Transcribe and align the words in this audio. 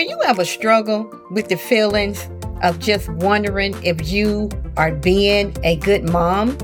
Do 0.00 0.06
you 0.06 0.18
ever 0.24 0.46
struggle 0.46 1.14
with 1.30 1.50
the 1.50 1.58
feelings 1.58 2.26
of 2.62 2.78
just 2.78 3.06
wondering 3.10 3.74
if 3.84 4.10
you 4.10 4.48
are 4.78 4.92
being 4.92 5.54
a 5.62 5.76
good 5.76 6.08
mom? 6.08 6.56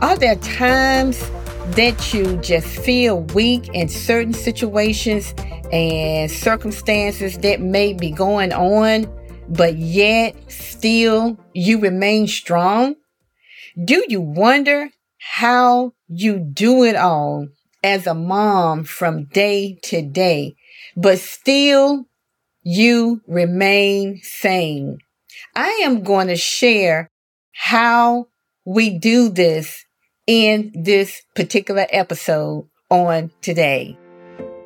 Are 0.00 0.18
there 0.18 0.36
times 0.36 1.18
that 1.76 2.12
you 2.12 2.36
just 2.42 2.66
feel 2.66 3.22
weak 3.32 3.70
in 3.72 3.88
certain 3.88 4.34
situations 4.34 5.34
and 5.72 6.30
circumstances 6.30 7.38
that 7.38 7.62
may 7.62 7.94
be 7.94 8.10
going 8.10 8.52
on, 8.52 9.06
but 9.48 9.78
yet 9.78 10.36
still 10.52 11.38
you 11.54 11.80
remain 11.80 12.26
strong? 12.26 12.96
Do 13.82 14.04
you 14.08 14.20
wonder 14.20 14.90
how 15.16 15.94
you 16.06 16.38
do 16.38 16.84
it 16.84 16.96
all 16.96 17.48
as 17.82 18.06
a 18.06 18.12
mom 18.12 18.84
from 18.84 19.24
day 19.24 19.78
to 19.84 20.02
day, 20.02 20.54
but 20.94 21.18
still 21.18 22.08
you 22.62 23.20
remain 23.26 24.20
sane. 24.22 24.98
I 25.56 25.80
am 25.82 26.02
going 26.02 26.28
to 26.28 26.36
share 26.36 27.10
how 27.52 28.26
we 28.64 28.98
do 28.98 29.28
this 29.28 29.84
in 30.26 30.70
this 30.74 31.22
particular 31.34 31.86
episode 31.90 32.68
on 32.88 33.32
today. 33.40 33.98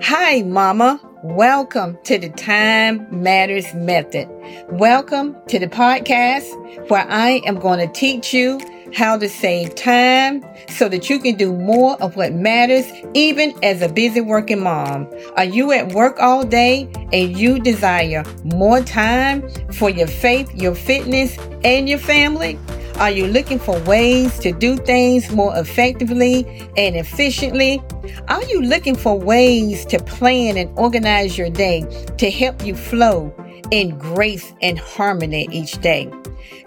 Hi, 0.03 0.43
Mama. 0.43 1.01
Welcome 1.23 1.97
to 2.05 2.19
the 2.19 2.29
Time 2.29 3.07
Matters 3.11 3.73
Method. 3.73 4.29
Welcome 4.69 5.35
to 5.49 5.59
the 5.59 5.67
podcast 5.67 6.91
where 6.91 7.07
I 7.09 7.41
am 7.47 7.59
going 7.59 7.79
to 7.79 7.93
teach 7.93 8.35
you 8.35 8.61
how 8.95 9.17
to 9.19 9.29
save 9.29 9.75
time 9.75 10.45
so 10.69 10.89
that 10.89 11.09
you 11.09 11.19
can 11.19 11.37
do 11.37 11.53
more 11.53 12.01
of 12.03 12.17
what 12.17 12.33
matters 12.33 12.87
even 13.15 13.55
as 13.63 13.83
a 13.83 13.89
busy 13.89 14.21
working 14.21 14.61
mom. 14.61 15.09
Are 15.37 15.45
you 15.45 15.73
at 15.73 15.93
work 15.93 16.19
all 16.21 16.45
day 16.45 16.89
and 17.13 17.37
you 17.37 17.59
desire 17.59 18.25
more 18.45 18.81
time 18.81 19.49
for 19.73 19.91
your 19.91 20.07
faith, 20.07 20.55
your 20.55 20.75
fitness, 20.75 21.37
and 21.65 21.89
your 21.89 21.99
family? 21.99 22.59
Are 22.97 23.11
you 23.11 23.27
looking 23.27 23.59
for 23.59 23.79
ways 23.81 24.39
to 24.39 24.53
do 24.53 24.77
things 24.77 25.31
more 25.31 25.55
effectively 25.57 26.67
and 26.79 26.97
efficiently? 26.97 27.83
Are 28.29 28.43
you 28.45 28.63
looking 28.63 28.95
for 28.95 29.19
ways 29.19 29.85
to 29.87 29.99
plan 29.99 30.57
and 30.57 30.71
organize 30.79 31.37
your 31.37 31.51
day 31.51 31.85
to 32.17 32.31
help 32.31 32.65
you 32.65 32.75
flow 32.75 33.35
in 33.71 33.99
grace 33.99 34.53
and 34.63 34.79
harmony 34.79 35.49
each 35.51 35.81
day? 35.81 36.11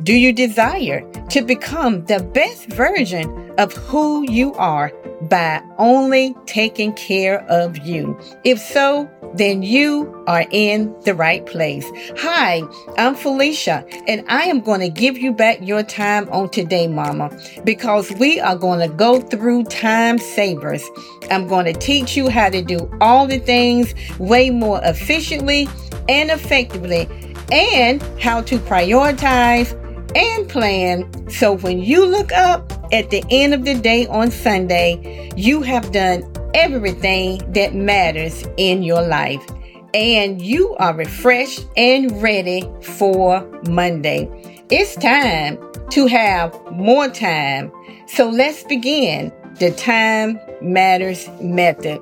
Do 0.04 0.14
you 0.14 0.34
desire 0.34 1.02
to 1.30 1.42
become 1.42 2.06
the 2.06 2.22
best 2.22 2.68
version 2.68 3.54
of 3.58 3.74
who 3.74 4.30
you 4.30 4.54
are 4.54 4.92
by 5.24 5.62
only 5.78 6.36
taking 6.46 6.94
care 6.94 7.42
of 7.50 7.78
you? 7.80 8.18
If 8.44 8.60
so, 8.60 9.10
then 9.36 9.62
you 9.62 10.24
are 10.28 10.46
in 10.52 10.96
the 11.04 11.14
right 11.14 11.46
place. 11.46 11.86
Hi, 12.18 12.62
I'm 12.98 13.16
Felicia, 13.16 13.86
and 14.08 14.24
I 14.28 14.44
am 14.44 14.62
going 14.62 14.80
to 14.80 14.90
give 14.90 15.18
you 15.18 15.32
back 15.34 15.60
your 15.62 15.84
time 15.84 16.30
on 16.30 16.50
today, 16.50 16.88
Mama, 16.88 17.30
because 17.64 18.12
we 18.14 18.40
are 18.40 18.56
going 18.56 18.80
to 18.80 18.96
go 18.96 19.20
through 19.20 19.66
time 19.66 20.18
savers. 20.18 20.84
I'm 21.30 21.48
going 21.48 21.66
to 21.66 21.74
teach 21.74 22.18
you 22.18 22.30
how 22.30 22.50
to 22.50 22.62
do 22.62 22.90
all 23.02 23.28
the 23.28 23.40
things 23.40 23.94
way 24.18 24.50
more 24.50 24.82
efficiently 24.84 25.68
and 26.10 26.30
effectively, 26.30 27.08
and 27.52 28.02
how 28.20 28.42
to 28.42 28.58
prioritize 28.60 29.74
and 30.16 30.50
plan 30.50 31.30
so 31.30 31.54
when 31.58 31.80
you 31.80 32.06
look 32.06 32.32
up 32.32 32.74
at 32.92 33.12
the 33.12 33.24
end 33.30 33.54
of 33.54 33.64
the 33.64 33.76
day 33.76 34.08
on 34.08 34.32
Sunday, 34.32 35.32
you 35.36 35.62
have 35.62 35.92
done 35.92 36.24
everything 36.56 37.40
that 37.54 37.76
matters 37.76 38.44
in 38.58 38.82
your 38.82 39.02
life 39.02 39.46
and 39.94 40.42
you 40.42 40.76
are 40.78 40.94
refreshed 40.96 41.66
and 41.78 42.22
ready 42.22 42.68
for 42.82 43.48
Monday. 43.70 44.28
It's 44.70 44.96
time 44.96 45.60
to 45.92 46.08
have 46.08 46.60
more 46.72 47.08
time. 47.08 47.72
So 48.08 48.30
let's 48.30 48.64
begin 48.64 49.32
the 49.60 49.72
Time 49.72 50.40
Matters 50.62 51.30
Method. 51.42 52.02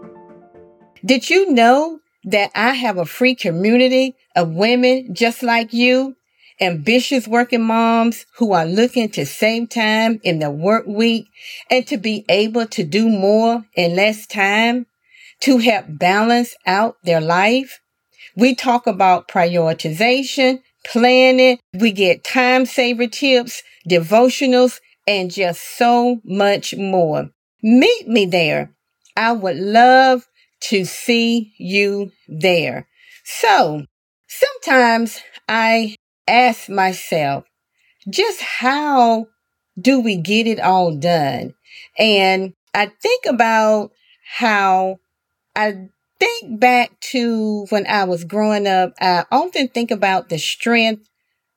Did 1.05 1.29
you 1.29 1.51
know 1.51 1.99
that 2.25 2.51
I 2.55 2.73
have 2.73 2.97
a 2.97 3.05
free 3.05 3.35
community 3.35 4.15
of 4.35 4.49
women 4.49 5.13
just 5.13 5.43
like 5.43 5.73
you 5.73 6.15
ambitious 6.59 7.27
working 7.27 7.63
moms 7.63 8.25
who 8.37 8.51
are 8.53 8.65
looking 8.65 9.09
to 9.09 9.25
save 9.25 9.69
time 9.69 10.19
in 10.23 10.39
the 10.39 10.49
work 10.49 10.85
week 10.87 11.27
and 11.69 11.85
to 11.87 11.97
be 11.97 12.25
able 12.29 12.65
to 12.65 12.83
do 12.83 13.09
more 13.09 13.63
in 13.75 13.95
less 13.95 14.25
time 14.25 14.85
to 15.41 15.59
help 15.59 15.85
balance 15.87 16.55
out 16.65 16.97
their 17.03 17.21
life. 17.21 17.79
We 18.35 18.55
talk 18.55 18.87
about 18.87 19.27
prioritization, 19.27 20.61
planning. 20.85 21.59
We 21.73 21.91
get 21.91 22.23
time 22.23 22.65
saver 22.65 23.07
tips, 23.07 23.61
devotionals, 23.89 24.79
and 25.05 25.31
just 25.31 25.77
so 25.77 26.21
much 26.23 26.75
more. 26.75 27.29
Meet 27.61 28.07
me 28.07 28.25
there. 28.25 28.71
I 29.15 29.31
would 29.31 29.57
love 29.57 30.27
to 30.61 30.85
see 30.85 31.53
you 31.57 32.11
there. 32.27 32.87
So 33.23 33.85
sometimes 34.27 35.21
I 35.47 35.95
ask 36.27 36.69
myself, 36.69 37.45
just 38.09 38.41
how 38.41 39.27
do 39.79 39.99
we 39.99 40.17
get 40.17 40.47
it 40.47 40.59
all 40.59 40.95
done? 40.95 41.53
And 41.97 42.53
I 42.73 42.87
think 43.01 43.25
about 43.25 43.91
how 44.37 44.99
I 45.55 45.89
think 46.19 46.59
back 46.59 46.99
to 47.11 47.65
when 47.69 47.87
I 47.87 48.05
was 48.05 48.23
growing 48.23 48.67
up. 48.67 48.93
I 48.99 49.25
often 49.31 49.67
think 49.67 49.91
about 49.91 50.29
the 50.29 50.39
strength 50.39 51.07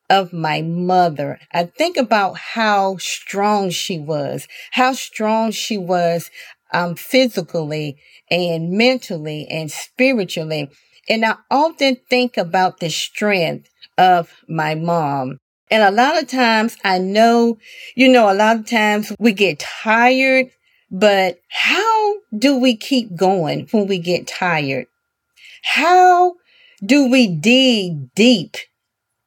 of 0.08 0.32
my 0.32 0.60
mother. 0.60 1.38
I 1.52 1.64
think 1.64 1.96
about 1.96 2.36
how 2.36 2.96
strong 2.98 3.70
she 3.70 3.98
was, 3.98 4.48
how 4.72 4.92
strong 4.92 5.52
she 5.52 5.78
was 5.78 6.30
um, 6.72 6.94
physically 6.94 7.98
and 8.30 8.70
mentally 8.70 9.46
and 9.48 9.70
spiritually. 9.70 10.70
And 11.08 11.24
I 11.24 11.36
often 11.50 11.96
think 12.08 12.36
about 12.36 12.80
the 12.80 12.90
strength 12.90 13.68
of 13.98 14.32
my 14.48 14.74
mom. 14.74 15.38
And 15.70 15.82
a 15.82 15.90
lot 15.90 16.20
of 16.20 16.28
times 16.28 16.76
I 16.84 16.98
know, 16.98 17.58
you 17.94 18.08
know, 18.08 18.30
a 18.30 18.34
lot 18.34 18.56
of 18.56 18.66
times 18.66 19.12
we 19.18 19.32
get 19.32 19.60
tired, 19.60 20.50
but 20.90 21.40
how 21.48 22.14
do 22.36 22.58
we 22.58 22.76
keep 22.76 23.14
going 23.16 23.68
when 23.70 23.86
we 23.86 23.98
get 23.98 24.26
tired? 24.26 24.86
How 25.62 26.34
do 26.84 27.08
we 27.08 27.28
dig 27.28 28.12
deep 28.14 28.56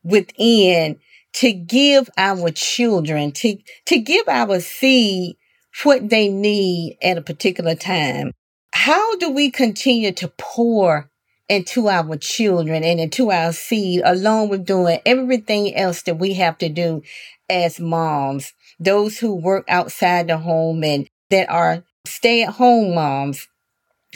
within 0.04 1.00
to 1.34 1.54
give 1.54 2.10
our 2.18 2.50
children, 2.52 3.32
to, 3.32 3.58
to 3.86 4.00
give 4.00 4.28
our 4.28 4.60
seed 4.60 5.36
what 5.84 6.10
they 6.10 6.30
need 6.30 6.98
at 7.02 7.18
a 7.18 7.22
particular 7.22 7.76
time? 7.76 8.32
How 8.74 9.16
do 9.18 9.30
we 9.30 9.52
continue 9.52 10.12
to 10.14 10.28
pour 10.38 11.10
into 11.50 11.90
our 11.90 12.16
children 12.18 12.84
and 12.84 13.00
into 13.00 13.32
our 13.32 13.54
seed, 13.54 14.02
along 14.04 14.50
with 14.50 14.66
doing 14.66 15.00
everything 15.06 15.76
else 15.76 16.04
that 16.04 16.18
we 16.18 16.34
have 16.34 16.58
to 16.60 16.70
do 16.70 17.02
as 17.50 17.80
moms, 17.80 18.54
those 18.80 19.20
who 19.20 19.36
work 19.36 19.66
outside 19.68 20.28
the 20.28 20.38
home 20.38 20.84
and 20.84 21.08
that 21.30 21.50
are 21.50 21.84
stay 22.06 22.44
at 22.44 22.54
home 22.54 22.96
moms. 22.96 23.48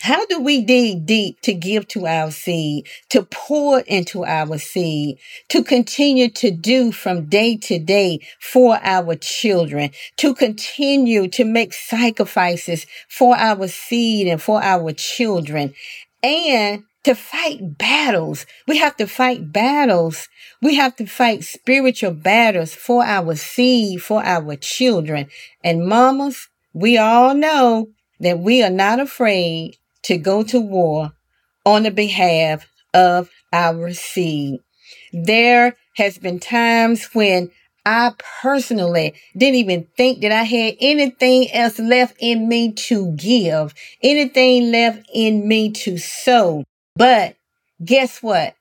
How 0.02 0.26
do 0.28 0.40
we 0.40 0.62
dig 0.62 1.06
deep 1.06 1.42
to 1.42 1.54
give 1.54 1.88
to 1.90 2.06
our 2.06 2.30
seed, 2.30 2.88
to 3.10 3.24
pour 3.24 3.80
into 3.80 4.24
our 4.26 4.60
seed, 4.60 5.18
to 5.50 5.64
continue 5.64 6.30
to 6.30 6.52
do 6.52 6.92
from 6.92 7.26
day 7.26 7.58
to 7.58 7.80
day 7.80 8.20
for 8.40 8.80
our 8.84 9.16
children, 9.16 9.90
to 10.18 10.36
continue 10.36 11.28
to 11.30 11.44
make 11.44 11.74
sacrifices 11.74 12.86
for 13.10 13.36
our 13.36 13.68
seed 13.68 14.28
and 14.28 14.42
for 14.42 14.62
our 14.62 14.92
children, 14.94 15.74
and 16.22 16.84
to 17.04 17.16
fight 17.16 17.78
battles. 17.78 18.46
We 18.68 18.78
have 18.78 18.98
to 18.98 19.08
fight 19.08 19.52
battles. 19.52 20.30
We 20.62 20.76
have 20.76 20.96
to 20.98 21.08
fight 21.08 21.44
spiritual 21.44 22.12
battles 22.12 22.76
for 22.76 23.04
our 23.04 23.36
seed, 23.36 24.04
for 24.04 24.24
our 24.24 24.56
children. 24.58 25.30
And 25.64 25.88
mamas, 25.88 26.50
we 26.74 26.98
all 26.98 27.34
know 27.34 27.90
that 28.20 28.40
we 28.40 28.62
are 28.62 28.70
not 28.70 29.00
afraid 29.00 29.78
to 30.08 30.18
go 30.18 30.42
to 30.42 30.60
war 30.60 31.12
on 31.66 31.84
the 31.84 31.92
behalf 31.92 32.66
of 32.94 33.30
our 33.52 33.92
seed. 33.92 34.62
There 35.12 35.76
has 35.98 36.18
been 36.18 36.40
times 36.40 37.10
when 37.12 37.52
I 37.86 38.14
personally 38.42 39.16
didn't 39.36 39.56
even 39.56 39.88
think 39.98 40.22
that 40.22 40.32
I 40.32 40.44
had 40.44 40.76
anything 40.80 41.52
else 41.52 41.78
left 41.78 42.16
in 42.20 42.48
me 42.48 42.72
to 42.74 43.12
give, 43.18 43.74
anything 44.02 44.72
left 44.72 45.10
in 45.14 45.46
me 45.46 45.72
to 45.72 45.98
sow. 45.98 46.64
But 46.96 47.36
guess 47.84 48.24
what? 48.24 48.56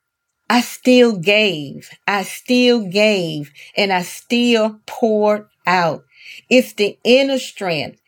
I 0.51 0.63
still 0.63 1.17
gave. 1.17 1.91
I 2.09 2.25
still 2.25 2.89
gave 2.89 3.53
and 3.77 3.93
I 3.93 4.03
still 4.03 4.81
poured 4.87 5.47
out. 5.65 6.05
It's 6.51 6.73
the 6.73 6.99
inner 7.05 7.39
strength. 7.39 8.01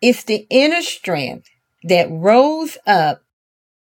It's 0.00 0.22
the 0.22 0.46
inner 0.48 0.82
strength 0.82 1.48
that 1.84 2.08
rose 2.10 2.76
up 2.86 3.22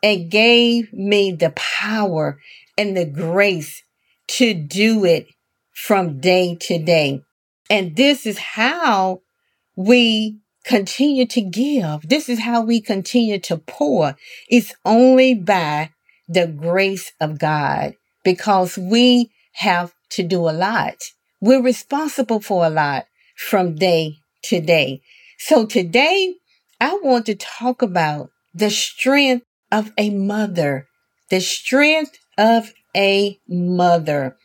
and 0.03 0.31
gave 0.31 0.93
me 0.93 1.33
the 1.33 1.51
power 1.51 2.39
and 2.77 2.97
the 2.97 3.07
grace 3.07 3.83
to 4.27 4.55
do 4.55 5.05
it 5.05 5.29
from 5.73 6.21
day 6.21 6.57
to 6.61 6.79
day. 6.79 7.23
And 7.71 7.97
this 7.97 8.27
is 8.27 8.39
how 8.39 9.23
we 9.77 10.39
continue 10.65 11.27
to 11.27 11.41
give. 11.41 12.09
This 12.09 12.29
is 12.29 12.41
how 12.41 12.63
we 12.63 12.81
continue 12.81 13.39
to 13.41 13.57
pour. 13.59 14.17
It's 14.49 14.75
only 14.85 15.35
by 15.35 15.91
the 16.29 16.47
grace 16.47 17.13
of 17.21 17.39
God 17.39 17.95
because 18.25 18.79
we 18.79 19.31
have 19.53 19.95
to 20.11 20.23
do 20.23 20.49
a 20.49 20.53
lot. 20.53 20.97
We're 21.41 21.63
responsible 21.63 22.41
for 22.41 22.65
a 22.65 22.71
lot 22.71 23.07
from 23.37 23.75
day 23.75 24.17
to 24.45 24.61
day. 24.61 25.03
So 25.39 25.67
today 25.67 26.35
I 26.81 26.99
want 27.03 27.27
to 27.27 27.35
talk 27.35 27.83
about 27.83 28.31
the 28.53 28.71
strength 28.71 29.47
of 29.71 29.93
a 29.99 30.11
mother, 30.11 30.87
the 31.31 31.41
strength 31.41 32.19
of 32.39 32.73
a 32.97 33.39
mother. 33.49 34.37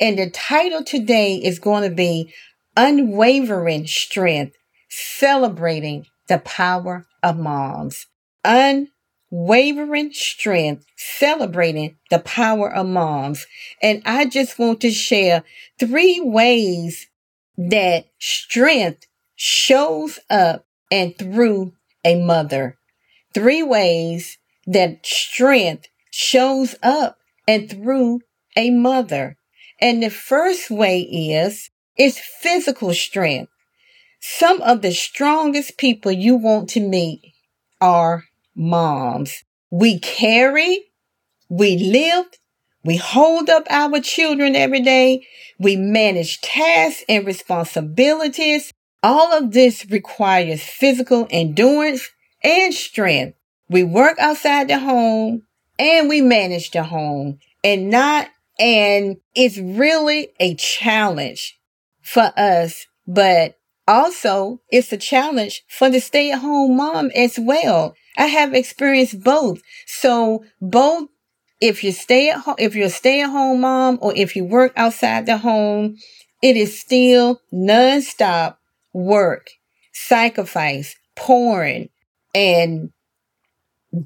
And 0.00 0.18
the 0.18 0.30
title 0.30 0.84
today 0.84 1.36
is 1.36 1.58
going 1.58 1.88
to 1.88 1.94
be 1.94 2.32
Unwavering 2.76 3.86
Strength, 3.86 4.56
Celebrating 4.88 6.06
the 6.28 6.38
Power 6.38 7.06
of 7.22 7.38
Moms. 7.38 8.06
Unwavering 8.44 10.12
Strength, 10.12 10.86
Celebrating 10.96 11.96
the 12.10 12.18
Power 12.20 12.72
of 12.72 12.86
Moms. 12.86 13.46
And 13.82 14.02
I 14.04 14.26
just 14.26 14.58
want 14.58 14.80
to 14.82 14.90
share 14.90 15.42
three 15.78 16.20
ways 16.20 17.06
that 17.56 18.06
strength 18.18 19.06
shows 19.34 20.18
up 20.28 20.65
and 20.90 21.16
through 21.18 21.72
a 22.04 22.20
mother. 22.20 22.76
Three 23.34 23.62
ways 23.62 24.38
that 24.66 25.04
strength 25.04 25.88
shows 26.10 26.74
up 26.82 27.18
and 27.46 27.70
through 27.70 28.20
a 28.56 28.70
mother. 28.70 29.36
And 29.80 30.02
the 30.02 30.10
first 30.10 30.70
way 30.70 31.00
is, 31.00 31.70
is 31.98 32.18
physical 32.18 32.94
strength. 32.94 33.50
Some 34.20 34.60
of 34.62 34.82
the 34.82 34.92
strongest 34.92 35.76
people 35.76 36.10
you 36.10 36.36
want 36.36 36.68
to 36.70 36.80
meet 36.80 37.34
are 37.80 38.24
moms. 38.54 39.44
We 39.70 39.98
carry, 39.98 40.86
we 41.48 41.76
lift, 41.76 42.38
we 42.86 42.96
hold 42.96 43.50
up 43.50 43.66
our 43.68 44.00
children 44.00 44.54
every 44.54 44.80
day. 44.80 45.26
We 45.58 45.74
manage 45.74 46.40
tasks 46.40 47.02
and 47.08 47.26
responsibilities. 47.26 48.72
All 49.06 49.32
of 49.32 49.52
this 49.52 49.86
requires 49.88 50.60
physical 50.64 51.28
endurance 51.30 52.10
and 52.42 52.74
strength. 52.74 53.38
We 53.68 53.84
work 53.84 54.18
outside 54.18 54.66
the 54.66 54.80
home 54.80 55.42
and 55.78 56.08
we 56.08 56.20
manage 56.22 56.72
the 56.72 56.82
home 56.82 57.38
and 57.62 57.88
not, 57.88 58.26
and 58.58 59.18
it's 59.32 59.58
really 59.58 60.30
a 60.40 60.56
challenge 60.56 61.56
for 62.02 62.32
us, 62.36 62.88
but 63.06 63.60
also 63.86 64.60
it's 64.70 64.92
a 64.92 64.96
challenge 64.96 65.62
for 65.68 65.88
the 65.88 66.00
stay 66.00 66.32
at 66.32 66.40
home 66.40 66.76
mom 66.76 67.12
as 67.14 67.38
well. 67.38 67.94
I 68.18 68.26
have 68.26 68.54
experienced 68.54 69.22
both. 69.22 69.62
So 69.86 70.44
both 70.60 71.10
if 71.60 71.84
you 71.84 71.92
stay 71.92 72.30
at 72.30 72.38
home, 72.38 72.56
if 72.58 72.74
you're 72.74 72.86
a 72.86 72.90
stay 72.90 73.22
at 73.22 73.30
home 73.30 73.60
mom 73.60 74.00
or 74.02 74.12
if 74.16 74.34
you 74.34 74.44
work 74.44 74.72
outside 74.74 75.26
the 75.26 75.38
home, 75.38 75.96
it 76.42 76.56
is 76.56 76.80
still 76.80 77.40
nonstop 77.54 78.56
work, 78.96 79.50
sacrifice, 79.92 80.96
pouring, 81.14 81.90
and 82.34 82.90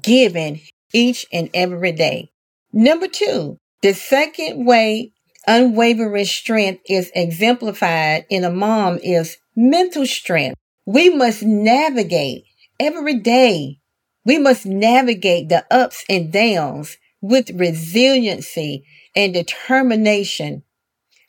giving 0.01 0.61
each 0.93 1.25
and 1.31 1.49
every 1.53 1.93
day. 1.93 2.29
Number 2.73 3.07
two, 3.07 3.57
the 3.81 3.93
second 3.93 4.65
way 4.65 5.13
unwavering 5.47 6.25
strength 6.25 6.81
is 6.87 7.11
exemplified 7.15 8.25
in 8.29 8.43
a 8.43 8.51
mom 8.51 8.99
is 9.01 9.37
mental 9.55 10.05
strength. 10.05 10.57
We 10.85 11.09
must 11.09 11.41
navigate 11.43 12.43
every 12.79 13.19
day. 13.19 13.79
We 14.25 14.37
must 14.37 14.65
navigate 14.65 15.49
the 15.49 15.65
ups 15.71 16.03
and 16.09 16.31
downs 16.31 16.97
with 17.21 17.49
resiliency 17.51 18.85
and 19.15 19.33
determination. 19.33 20.63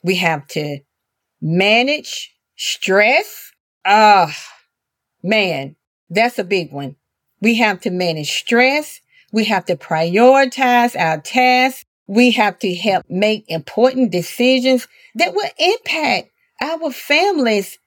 We 0.03 0.15
have 0.17 0.47
to 0.49 0.79
manage 1.41 2.33
stress. 2.55 3.51
Ah, 3.85 4.27
oh, 4.29 4.67
man, 5.21 5.75
that's 6.09 6.39
a 6.39 6.43
big 6.43 6.71
one. 6.71 6.95
We 7.41 7.55
have 7.55 7.81
to 7.81 7.89
manage 7.89 8.31
stress. 8.31 9.01
We 9.33 9.45
have 9.45 9.65
to 9.65 9.75
prioritize 9.75 10.97
our 10.97 11.19
tasks. 11.19 11.85
We 12.07 12.31
have 12.31 12.59
to 12.59 12.73
help 12.75 13.05
make 13.09 13.45
important 13.49 14.11
decisions 14.11 14.87
that 15.15 15.33
will 15.33 15.49
impact 15.57 16.29
our 16.61 16.91
family's 16.91 17.77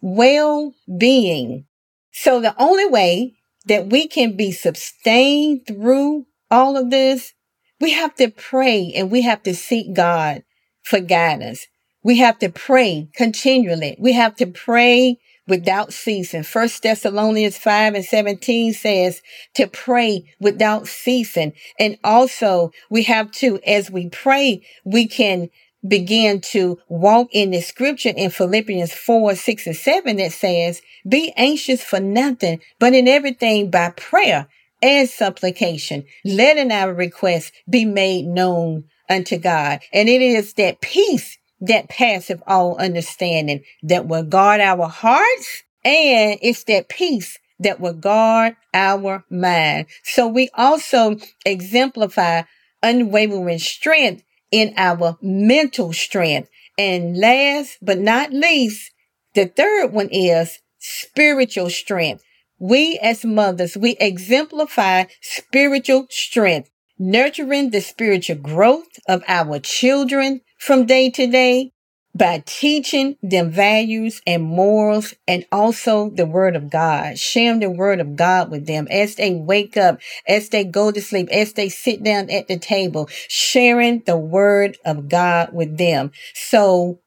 well-being. 0.00 1.66
So 2.12 2.40
the 2.40 2.54
only 2.58 2.86
way 2.86 3.34
that 3.66 3.86
we 3.86 4.08
can 4.08 4.36
be 4.36 4.52
sustained 4.52 5.66
through 5.66 6.26
all 6.50 6.76
of 6.76 6.90
this, 6.90 7.32
we 7.80 7.92
have 7.92 8.14
to 8.16 8.28
pray 8.30 8.92
and 8.94 9.10
we 9.10 9.22
have 9.22 9.42
to 9.44 9.54
seek 9.54 9.94
God 9.94 10.42
for 10.82 11.00
guidance. 11.00 11.66
We 12.02 12.18
have 12.18 12.38
to 12.40 12.48
pray 12.48 13.08
continually. 13.14 13.96
We 13.98 14.14
have 14.14 14.36
to 14.36 14.46
pray 14.46 15.18
without 15.50 15.92
ceasing. 15.92 16.44
First 16.44 16.82
Thessalonians 16.82 17.58
5 17.58 17.94
and 17.94 18.04
17 18.04 18.72
says 18.72 19.20
to 19.54 19.66
pray 19.66 20.32
without 20.40 20.86
ceasing. 20.86 21.52
And 21.78 21.98
also 22.02 22.70
we 22.88 23.02
have 23.02 23.30
to, 23.32 23.60
as 23.66 23.90
we 23.90 24.08
pray, 24.08 24.62
we 24.84 25.06
can 25.06 25.50
begin 25.86 26.40
to 26.40 26.78
walk 26.88 27.28
in 27.32 27.50
the 27.50 27.60
scripture 27.60 28.12
in 28.16 28.30
Philippians 28.30 28.92
4, 28.92 29.34
6 29.34 29.66
and 29.66 29.76
7 29.76 30.16
that 30.16 30.32
says, 30.32 30.82
be 31.08 31.32
anxious 31.36 31.82
for 31.82 32.00
nothing, 32.00 32.60
but 32.78 32.94
in 32.94 33.08
everything 33.08 33.70
by 33.70 33.90
prayer 33.90 34.46
and 34.82 35.08
supplication, 35.08 36.04
letting 36.24 36.70
our 36.70 36.94
requests 36.94 37.52
be 37.68 37.84
made 37.84 38.26
known 38.26 38.84
unto 39.08 39.36
God. 39.36 39.80
And 39.92 40.08
it 40.08 40.22
is 40.22 40.54
that 40.54 40.80
peace 40.80 41.38
that 41.60 41.88
passive 41.88 42.42
all 42.46 42.76
understanding 42.76 43.62
that 43.82 44.06
will 44.06 44.22
guard 44.22 44.60
our 44.60 44.88
hearts 44.88 45.62
and 45.84 46.38
it's 46.42 46.64
that 46.64 46.88
peace 46.88 47.38
that 47.58 47.80
will 47.80 47.94
guard 47.94 48.56
our 48.72 49.24
mind. 49.30 49.86
So 50.02 50.26
we 50.26 50.48
also 50.54 51.16
exemplify 51.44 52.42
unwavering 52.82 53.58
strength 53.58 54.22
in 54.50 54.74
our 54.76 55.18
mental 55.20 55.92
strength. 55.92 56.48
And 56.78 57.16
last 57.18 57.78
but 57.82 57.98
not 57.98 58.32
least, 58.32 58.90
the 59.34 59.46
third 59.46 59.92
one 59.92 60.08
is 60.10 60.60
spiritual 60.78 61.70
strength. 61.70 62.24
We 62.58 62.98
as 63.02 63.24
mothers, 63.24 63.76
we 63.76 63.96
exemplify 64.00 65.04
spiritual 65.20 66.06
strength, 66.10 66.70
nurturing 66.98 67.70
the 67.70 67.80
spiritual 67.80 68.36
growth 68.36 68.98
of 69.08 69.22
our 69.28 69.58
children 69.58 70.40
from 70.60 70.84
day 70.84 71.08
to 71.08 71.26
day 71.26 71.72
by 72.14 72.42
teaching 72.44 73.16
them 73.22 73.50
values 73.50 74.20
and 74.26 74.42
morals 74.42 75.14
and 75.26 75.46
also 75.50 76.10
the 76.10 76.26
word 76.26 76.54
of 76.54 76.68
God, 76.68 77.18
sharing 77.18 77.60
the 77.60 77.70
word 77.70 77.98
of 77.98 78.14
God 78.14 78.50
with 78.50 78.66
them 78.66 78.86
as 78.90 79.14
they 79.14 79.32
wake 79.32 79.78
up, 79.78 80.00
as 80.28 80.50
they 80.50 80.64
go 80.64 80.92
to 80.92 81.00
sleep, 81.00 81.30
as 81.30 81.54
they 81.54 81.70
sit 81.70 82.02
down 82.02 82.28
at 82.28 82.46
the 82.46 82.58
table, 82.58 83.08
sharing 83.26 84.00
the 84.00 84.18
word 84.18 84.76
of 84.84 85.08
God 85.08 85.54
with 85.54 85.78
them. 85.78 86.12
So 86.34 87.00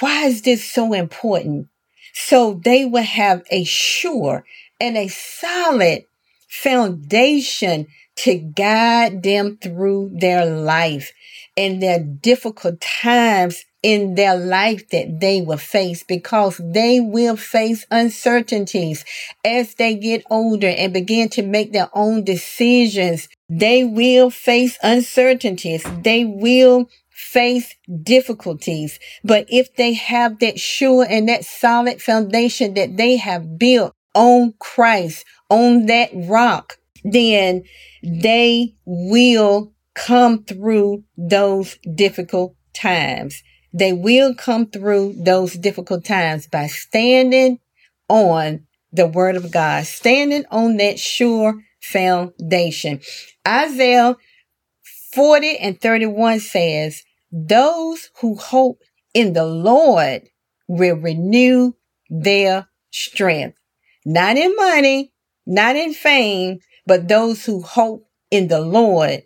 why 0.00 0.26
is 0.26 0.42
this 0.42 0.70
so 0.70 0.92
important? 0.92 1.68
So 2.12 2.60
they 2.62 2.84
will 2.84 3.02
have 3.02 3.44
a 3.50 3.64
sure 3.64 4.44
and 4.78 4.98
a 4.98 5.08
solid 5.08 6.04
foundation 6.48 7.86
to 8.16 8.36
guide 8.36 9.22
them 9.22 9.56
through 9.56 10.10
their 10.12 10.44
life 10.44 11.12
and 11.56 11.82
their 11.82 12.00
difficult 12.00 12.80
times 12.80 13.64
in 13.82 14.14
their 14.14 14.36
life 14.36 14.88
that 14.90 15.20
they 15.20 15.40
will 15.40 15.56
face 15.56 16.02
because 16.02 16.60
they 16.62 17.00
will 17.00 17.36
face 17.36 17.86
uncertainties 17.90 19.04
as 19.44 19.74
they 19.74 19.94
get 19.94 20.22
older 20.30 20.68
and 20.68 20.92
begin 20.92 21.28
to 21.30 21.42
make 21.42 21.72
their 21.72 21.88
own 21.94 22.24
decisions. 22.24 23.28
They 23.48 23.84
will 23.84 24.30
face 24.30 24.78
uncertainties. 24.82 25.84
They 26.02 26.24
will 26.24 26.88
face 27.10 27.74
difficulties. 28.02 28.98
But 29.24 29.46
if 29.48 29.74
they 29.76 29.94
have 29.94 30.38
that 30.40 30.58
sure 30.58 31.06
and 31.08 31.28
that 31.28 31.44
solid 31.44 32.02
foundation 32.02 32.74
that 32.74 32.96
they 32.96 33.16
have 33.16 33.58
built 33.58 33.94
on 34.14 34.54
Christ, 34.58 35.24
on 35.48 35.86
that 35.86 36.10
rock, 36.14 36.78
then 37.04 37.64
they 38.02 38.74
will 38.84 39.72
come 40.00 40.44
through 40.44 41.04
those 41.16 41.76
difficult 41.94 42.56
times. 42.74 43.42
They 43.72 43.92
will 43.92 44.34
come 44.34 44.66
through 44.66 45.14
those 45.18 45.54
difficult 45.54 46.04
times 46.04 46.46
by 46.46 46.66
standing 46.66 47.60
on 48.08 48.66
the 48.92 49.06
word 49.06 49.36
of 49.36 49.52
God, 49.52 49.84
standing 49.84 50.44
on 50.50 50.78
that 50.78 50.98
sure 50.98 51.62
foundation. 51.80 53.00
Isaiah 53.46 54.16
40 55.12 55.58
and 55.58 55.80
31 55.80 56.40
says, 56.40 57.02
Those 57.30 58.10
who 58.20 58.36
hope 58.36 58.80
in 59.12 59.34
the 59.34 59.46
Lord 59.46 60.22
will 60.66 60.96
renew 60.96 61.74
their 62.08 62.68
strength. 62.90 63.58
Not 64.06 64.36
in 64.36 64.56
money, 64.56 65.12
not 65.46 65.76
in 65.76 65.92
fame, 65.92 66.60
but 66.86 67.06
those 67.06 67.44
who 67.44 67.60
hope 67.60 68.08
in 68.30 68.48
the 68.48 68.60
Lord 68.60 69.24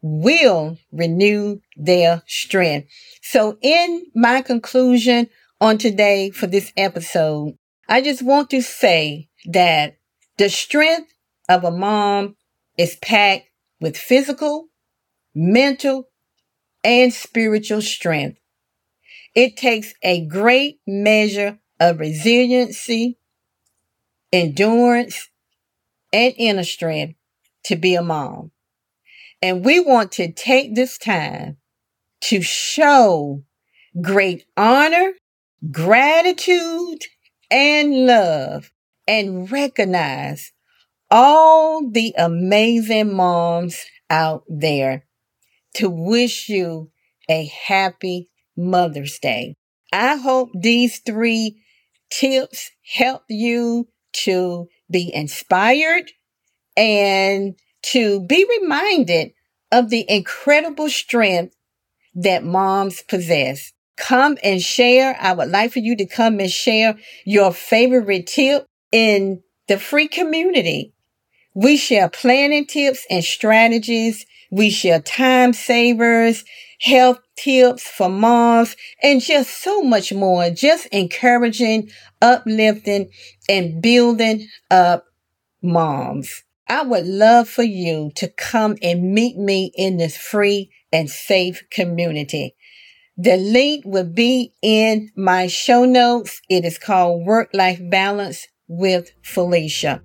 will 0.00 0.78
renew 0.92 1.60
their 1.76 2.22
strength. 2.26 2.88
So 3.22 3.58
in 3.62 4.06
my 4.14 4.42
conclusion 4.42 5.28
on 5.60 5.78
today 5.78 6.30
for 6.30 6.46
this 6.46 6.72
episode, 6.76 7.56
I 7.88 8.00
just 8.00 8.22
want 8.22 8.50
to 8.50 8.62
say 8.62 9.28
that 9.46 9.96
the 10.36 10.48
strength 10.48 11.12
of 11.48 11.64
a 11.64 11.70
mom 11.70 12.36
is 12.76 12.96
packed 12.96 13.48
with 13.80 13.96
physical, 13.96 14.66
mental, 15.34 16.08
and 16.84 17.12
spiritual 17.12 17.82
strength. 17.82 18.38
It 19.34 19.56
takes 19.56 19.94
a 20.02 20.24
great 20.26 20.80
measure 20.86 21.58
of 21.80 22.00
resiliency, 22.00 23.18
endurance, 24.32 25.28
and 26.12 26.34
inner 26.36 26.64
strength 26.64 27.14
to 27.64 27.76
be 27.76 27.94
a 27.94 28.02
mom. 28.02 28.50
And 29.40 29.64
we 29.64 29.80
want 29.80 30.12
to 30.12 30.32
take 30.32 30.74
this 30.74 30.98
time 30.98 31.58
to 32.22 32.42
show 32.42 33.44
great 34.00 34.44
honor, 34.56 35.12
gratitude, 35.70 36.98
and 37.50 38.06
love 38.06 38.70
and 39.06 39.50
recognize 39.50 40.52
all 41.10 41.88
the 41.90 42.14
amazing 42.18 43.14
moms 43.14 43.84
out 44.10 44.42
there 44.48 45.06
to 45.74 45.88
wish 45.88 46.48
you 46.48 46.90
a 47.28 47.46
happy 47.46 48.28
Mother's 48.56 49.18
Day. 49.18 49.56
I 49.92 50.16
hope 50.16 50.50
these 50.54 50.98
three 50.98 51.62
tips 52.10 52.70
help 52.94 53.22
you 53.28 53.88
to 54.24 54.68
be 54.90 55.12
inspired 55.14 56.10
and 56.76 57.54
to 57.82 58.20
be 58.20 58.46
reminded 58.60 59.32
of 59.70 59.90
the 59.90 60.04
incredible 60.08 60.88
strength 60.88 61.54
that 62.14 62.44
moms 62.44 63.02
possess. 63.02 63.72
Come 63.96 64.38
and 64.42 64.62
share. 64.62 65.16
I 65.20 65.32
would 65.32 65.48
like 65.48 65.72
for 65.72 65.80
you 65.80 65.96
to 65.96 66.06
come 66.06 66.40
and 66.40 66.50
share 66.50 66.96
your 67.24 67.52
favorite 67.52 68.26
tip 68.26 68.66
in 68.92 69.42
the 69.66 69.78
free 69.78 70.08
community. 70.08 70.92
We 71.54 71.76
share 71.76 72.08
planning 72.08 72.66
tips 72.66 73.04
and 73.10 73.24
strategies. 73.24 74.24
We 74.50 74.70
share 74.70 75.00
time 75.00 75.52
savers, 75.52 76.44
health 76.80 77.18
tips 77.36 77.82
for 77.82 78.08
moms, 78.08 78.76
and 79.02 79.20
just 79.20 79.62
so 79.62 79.82
much 79.82 80.12
more. 80.12 80.50
Just 80.50 80.86
encouraging, 80.86 81.90
uplifting, 82.22 83.10
and 83.48 83.82
building 83.82 84.46
up 84.70 85.04
moms. 85.60 86.44
I 86.68 86.82
would 86.82 87.06
love 87.06 87.48
for 87.48 87.62
you 87.62 88.12
to 88.16 88.28
come 88.28 88.76
and 88.82 89.14
meet 89.14 89.38
me 89.38 89.72
in 89.74 89.96
this 89.96 90.16
free 90.16 90.70
and 90.92 91.08
safe 91.08 91.62
community. 91.70 92.54
The 93.16 93.36
link 93.36 93.84
will 93.86 94.08
be 94.08 94.52
in 94.62 95.10
my 95.16 95.46
show 95.46 95.84
notes. 95.84 96.40
It 96.48 96.64
is 96.64 96.78
called 96.78 97.26
Work 97.26 97.50
Life 97.54 97.80
Balance 97.90 98.46
with 98.68 99.10
Felicia. 99.22 100.02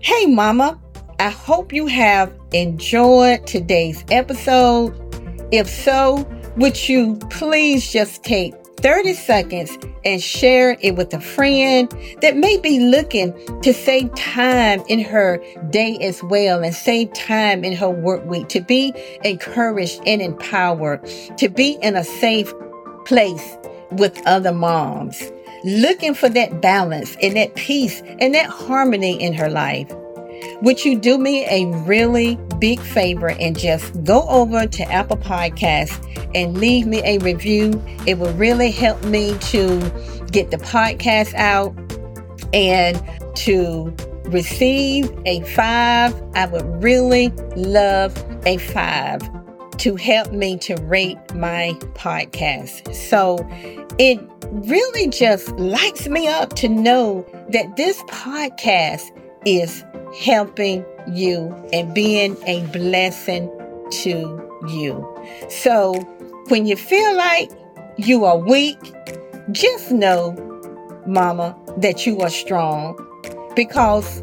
Hey, 0.00 0.26
Mama, 0.26 0.80
I 1.18 1.30
hope 1.30 1.72
you 1.72 1.86
have 1.86 2.34
enjoyed 2.52 3.46
today's 3.46 4.04
episode. 4.10 4.94
If 5.52 5.68
so, 5.68 6.26
would 6.56 6.88
you 6.88 7.16
please 7.30 7.90
just 7.90 8.22
take 8.22 8.54
30 8.76 9.14
seconds 9.14 9.78
and 10.04 10.22
share 10.22 10.76
it 10.80 10.96
with 10.96 11.12
a 11.14 11.20
friend 11.20 11.90
that 12.20 12.36
may 12.36 12.58
be 12.58 12.80
looking 12.80 13.32
to 13.62 13.72
save 13.72 14.14
time 14.14 14.82
in 14.88 15.00
her 15.00 15.42
day 15.70 15.96
as 16.00 16.22
well 16.24 16.62
and 16.62 16.74
save 16.74 17.12
time 17.14 17.64
in 17.64 17.72
her 17.72 17.88
work 17.88 18.24
week. 18.26 18.48
To 18.48 18.60
be 18.60 18.92
encouraged 19.24 20.00
and 20.06 20.20
empowered, 20.20 21.04
to 21.38 21.48
be 21.48 21.78
in 21.82 21.96
a 21.96 22.04
safe 22.04 22.52
place 23.06 23.56
with 23.92 24.20
other 24.26 24.52
moms, 24.52 25.22
looking 25.64 26.14
for 26.14 26.28
that 26.28 26.60
balance 26.60 27.16
and 27.22 27.36
that 27.36 27.54
peace 27.54 28.02
and 28.18 28.34
that 28.34 28.46
harmony 28.46 29.20
in 29.20 29.32
her 29.32 29.48
life. 29.48 29.90
Would 30.62 30.84
you 30.84 30.98
do 30.98 31.18
me 31.18 31.44
a 31.46 31.66
really 31.84 32.38
big 32.58 32.80
favor 32.80 33.30
and 33.30 33.58
just 33.58 34.02
go 34.04 34.26
over 34.28 34.66
to 34.66 34.82
Apple 34.84 35.16
Podcasts 35.16 36.00
and 36.34 36.58
leave 36.58 36.86
me 36.86 37.02
a 37.04 37.18
review? 37.18 37.82
It 38.06 38.18
will 38.18 38.32
really 38.34 38.70
help 38.70 39.02
me 39.04 39.36
to 39.38 39.78
get 40.30 40.50
the 40.50 40.58
podcast 40.58 41.34
out 41.34 41.74
and 42.52 43.02
to 43.36 43.94
receive 44.26 45.12
a 45.26 45.40
five. 45.42 46.14
I 46.34 46.46
would 46.46 46.82
really 46.82 47.28
love 47.56 48.16
a 48.46 48.58
five 48.58 49.22
to 49.78 49.96
help 49.96 50.32
me 50.32 50.56
to 50.58 50.76
rate 50.76 51.18
my 51.34 51.76
podcast. 51.94 52.94
So 52.94 53.38
it 53.98 54.20
really 54.50 55.08
just 55.08 55.50
lights 55.52 56.08
me 56.08 56.28
up 56.28 56.54
to 56.54 56.68
know 56.68 57.26
that 57.50 57.76
this 57.76 58.00
podcast 58.04 59.10
is 59.44 59.84
helping 60.20 60.84
you 61.08 61.54
and 61.72 61.94
being 61.94 62.36
a 62.46 62.64
blessing 62.66 63.50
to 63.90 64.50
you. 64.68 65.26
So 65.48 65.94
when 66.48 66.66
you 66.66 66.76
feel 66.76 67.16
like 67.16 67.50
you 67.96 68.24
are 68.24 68.38
weak, 68.38 68.78
just 69.52 69.90
know, 69.90 70.32
Mama, 71.06 71.56
that 71.78 72.06
you 72.06 72.20
are 72.20 72.30
strong 72.30 72.96
because 73.54 74.22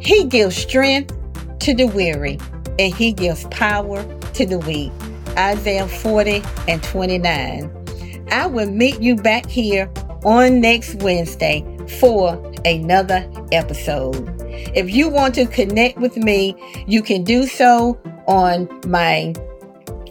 He 0.00 0.24
gives 0.24 0.56
strength 0.56 1.16
to 1.60 1.74
the 1.74 1.86
weary 1.86 2.38
and 2.78 2.94
He 2.94 3.12
gives 3.12 3.44
power 3.46 4.02
to 4.34 4.46
the 4.46 4.58
weak. 4.58 4.92
Isaiah 5.36 5.86
40 5.86 6.42
and 6.66 6.82
29. 6.82 8.26
I 8.30 8.46
will 8.46 8.70
meet 8.70 9.00
you 9.00 9.16
back 9.16 9.46
here 9.46 9.90
on 10.24 10.60
next 10.60 10.96
Wednesday 10.96 11.64
for 12.00 12.34
another 12.64 13.30
episode. 13.52 14.37
If 14.74 14.90
you 14.90 15.08
want 15.08 15.34
to 15.36 15.46
connect 15.46 15.98
with 15.98 16.16
me, 16.16 16.54
you 16.86 17.02
can 17.02 17.24
do 17.24 17.46
so 17.46 18.00
on 18.26 18.68
my 18.86 19.32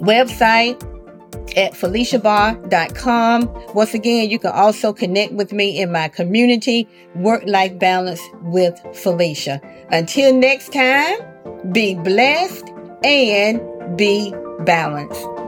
website 0.01 0.81
at 1.55 1.73
feliciabar.com. 1.73 3.73
Once 3.73 3.93
again, 3.93 4.29
you 4.29 4.39
can 4.39 4.51
also 4.51 4.93
connect 4.93 5.33
with 5.33 5.53
me 5.53 5.79
in 5.79 5.91
my 5.91 6.07
community, 6.07 6.87
Work 7.15 7.43
Life 7.45 7.77
Balance 7.79 8.21
with 8.43 8.79
Felicia. 8.93 9.61
Until 9.91 10.33
next 10.33 10.73
time, 10.73 11.19
be 11.71 11.95
blessed 11.95 12.69
and 13.03 13.97
be 13.97 14.33
balanced. 14.61 15.46